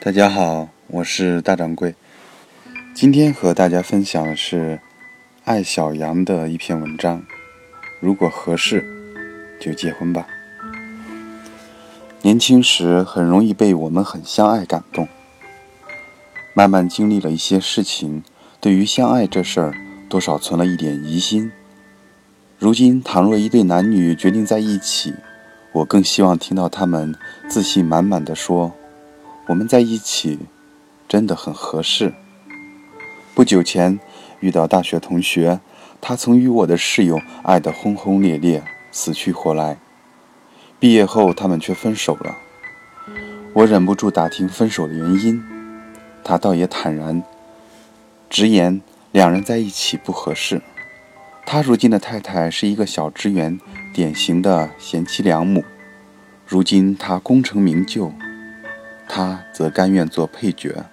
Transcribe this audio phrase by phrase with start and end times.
[0.00, 1.96] 大家好，我是大掌柜。
[2.94, 4.78] 今天和大家分享的是
[5.44, 7.24] 艾小羊的一篇文章。
[7.98, 8.84] 如果合适，
[9.60, 10.28] 就结婚吧。
[12.22, 15.08] 年轻时很容易被我们很相爱感动，
[16.54, 18.22] 慢慢经历了一些事情，
[18.60, 19.74] 对于相爱这事儿，
[20.08, 21.50] 多少存了一点疑心。
[22.60, 25.14] 如今，倘若一对男女决定在一起，
[25.72, 27.16] 我更希望听到他们
[27.48, 28.72] 自信满满的说
[29.48, 30.38] ：“我们在一起，
[31.08, 32.14] 真的很合适。”
[33.34, 33.98] 不久前
[34.40, 35.60] 遇到大学同学，
[36.00, 39.78] 他曾与我的室友爱得轰轰烈烈，死去活来。
[40.78, 42.36] 毕业后，他们却分手了。
[43.54, 45.42] 我忍不住打听分手的原因，
[46.22, 47.22] 他倒也坦然，
[48.28, 48.80] 直言
[49.12, 50.62] 两人在一起不合适。
[51.46, 53.58] 他如今的太太是一个小职员，
[53.94, 55.64] 典型的贤妻良母。
[56.46, 58.12] 如今他功成名就，
[59.08, 60.84] 他则甘愿做配角。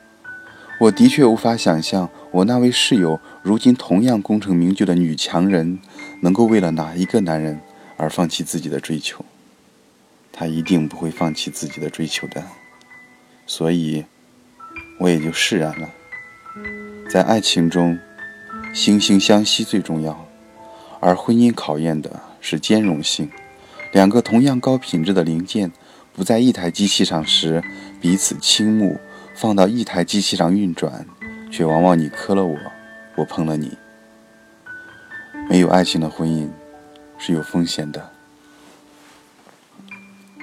[0.80, 5.80] 我的确无法想象，我那位室友如今同样功成名就的女强人，
[6.22, 7.60] 能够为了哪一个男人
[7.98, 9.24] 而放弃自己的追求。
[10.34, 12.44] 她一定不会放弃自己的追求的，
[13.48, 14.04] 所以
[15.00, 15.90] 我也就释然了。
[17.10, 17.98] 在爱情中，
[18.74, 20.26] 惺惺相惜最重要。
[21.00, 23.30] 而婚姻考验的是兼容性，
[23.94, 25.72] 两个同样高品质的零件
[26.16, 27.62] 不在一台机器上时，
[28.00, 28.96] 彼此倾慕；
[29.36, 31.06] 放到一台机器上运转，
[31.52, 32.58] 却往往你磕了我，
[33.16, 33.78] 我碰了你。
[35.50, 36.48] 没有爱情的婚姻
[37.18, 38.12] 是有风险的。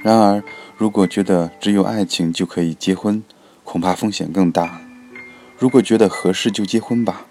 [0.03, 0.43] 然而，
[0.77, 3.23] 如果觉得只有爱情就可以结婚，
[3.65, 4.83] 恐怕风险更大。
[5.57, 7.25] 如果觉得合适，就结婚吧。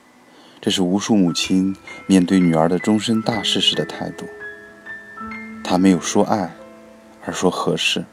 [0.60, 1.76] 这是无数母亲
[2.08, 4.26] 面对女儿的终身大事时的态度。
[5.64, 6.56] 她没有说爱，
[7.26, 8.04] 而说合适，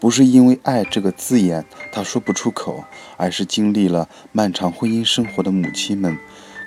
[0.00, 2.84] 不是因为“爱”这个字眼她说不出口，
[3.16, 6.18] 而是经历了漫长婚姻生活的母亲们，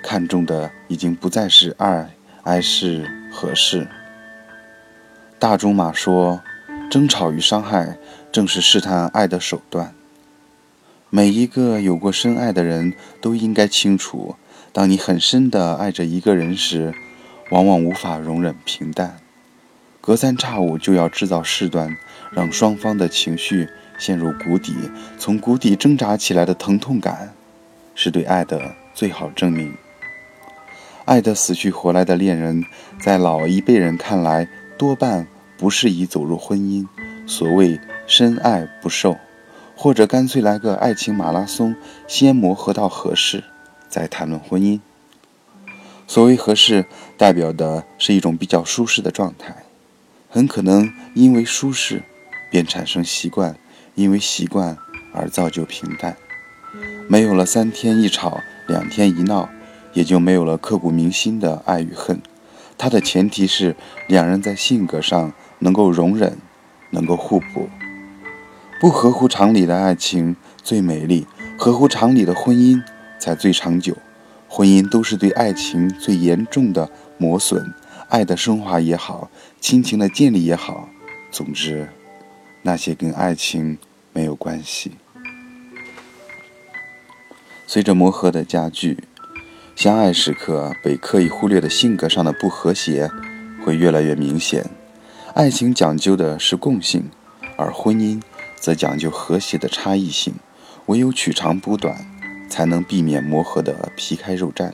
[0.02, 2.10] 看重的已经不再是爱，
[2.42, 3.88] 而是合适。
[5.38, 6.40] 大仲马说
[6.90, 7.96] ：“争吵与伤害，
[8.32, 9.94] 正是试探爱的手段。”
[11.10, 14.34] 每一个有过深爱的人都应该清楚。
[14.72, 16.92] 当你很深的爱着一个人时，
[17.50, 19.18] 往往无法容忍平淡，
[20.00, 21.96] 隔三差五就要制造事端，
[22.32, 23.68] 让双方的情绪
[23.98, 24.74] 陷入谷底。
[25.18, 27.34] 从谷底挣扎起来的疼痛感，
[27.94, 29.74] 是对爱的最好证明。
[31.04, 32.64] 爱得死去活来的恋人，
[33.00, 36.86] 在老一辈人看来，多半不适宜走入婚姻。
[37.26, 39.16] 所谓深爱不受，
[39.74, 41.74] 或者干脆来个爱情马拉松，
[42.06, 43.44] 先磨合到合适。
[43.88, 44.80] 再谈论婚姻，
[46.06, 46.84] 所谓合适，
[47.16, 49.64] 代表的是一种比较舒适的状态，
[50.28, 52.02] 很可能因为舒适，
[52.50, 53.56] 便产生习惯，
[53.94, 54.76] 因为习惯
[55.12, 56.16] 而造就平淡。
[57.08, 59.48] 没有了三天一吵，两天一闹，
[59.92, 62.20] 也就没有了刻骨铭心的爱与恨。
[62.76, 63.74] 它的前提是
[64.06, 66.38] 两人在性格上能够容忍，
[66.90, 67.68] 能够互补。
[68.80, 71.26] 不合乎常理的爱情最美丽，
[71.58, 72.82] 合乎常理的婚姻。
[73.20, 73.96] 才最长久，
[74.46, 76.88] 婚姻都是对爱情最严重的
[77.18, 77.74] 磨损。
[78.08, 79.28] 爱的升华也好，
[79.60, 80.88] 亲情的建立也好，
[81.32, 81.88] 总之，
[82.68, 83.78] 那些跟爱情
[84.12, 84.92] 没有关系。
[87.66, 89.04] 随着磨合的加剧，
[89.74, 93.10] 相爱时刻被刻意忽略的性格上的不和谐
[93.64, 94.66] 会越来越明显。
[95.32, 97.08] 爱情讲究的是共性，
[97.56, 98.20] 而婚姻
[98.56, 100.34] 则讲究和谐的差异性。
[100.88, 102.06] 唯有取长补短。
[102.50, 104.72] 才能避免磨合的皮开肉绽，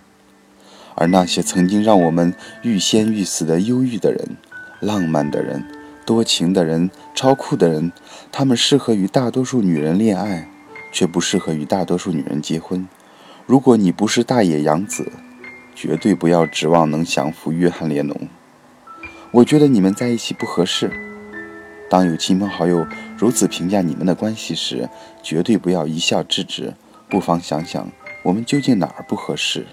[0.95, 2.33] 而那些曾经让我们
[2.63, 4.37] 欲仙欲死的忧郁的人、
[4.79, 5.67] 浪漫的人、
[6.05, 7.93] 多情的人、超酷的人，
[8.31, 10.49] 他们适合与大多数女人恋爱，
[10.93, 12.87] 却不适合与大多数女人结婚。
[13.47, 15.11] 如果你不是大野洋子，
[15.75, 18.29] 绝对不要指望能降服约翰列侬。
[19.33, 20.91] 我觉得你们在一起不合适。
[21.91, 22.87] 当有亲朋好友
[23.17, 24.89] 如此评价你们的关系时，
[25.23, 26.75] 绝对不要一笑置之。
[27.09, 27.91] 不妨想想，
[28.23, 29.67] 我们究竟哪儿不合适？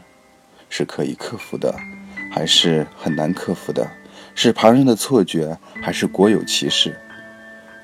[0.69, 1.75] 是可以克服的，
[2.31, 3.89] 还是很难克服的？
[4.33, 6.95] 是旁人的错觉，还是国有歧视？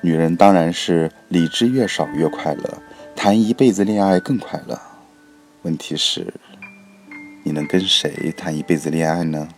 [0.00, 2.82] 女人当然是理智越少越快乐，
[3.16, 4.80] 谈一辈子恋爱更快乐。
[5.62, 6.32] 问题是，
[7.42, 9.48] 你能跟谁谈一辈子恋爱呢？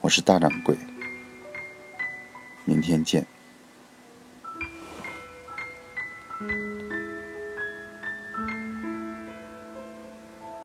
[0.00, 0.76] 我是大掌柜，
[2.64, 3.26] 明天见。